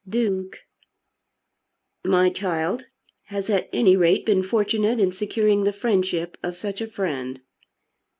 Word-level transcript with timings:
"Duke!" 0.09 0.61
"My 2.03 2.31
child 2.31 2.85
has 3.25 3.51
at 3.51 3.69
any 3.71 3.95
rate 3.95 4.25
been 4.25 4.41
fortunate 4.41 4.99
in 4.99 5.11
securing 5.11 5.63
the 5.63 5.71
friendship 5.71 6.37
of 6.41 6.57
such 6.57 6.81
a 6.81 6.87
friend." 6.87 7.39